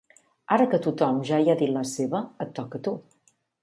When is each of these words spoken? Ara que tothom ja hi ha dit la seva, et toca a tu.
Ara 0.55 0.65
que 0.71 0.79
tothom 0.85 1.21
ja 1.31 1.41
hi 1.43 1.53
ha 1.53 1.57
dit 1.61 1.73
la 1.77 1.87
seva, 1.93 2.25
et 2.47 2.61
toca 2.63 2.85
a 2.85 2.87
tu. 2.91 3.01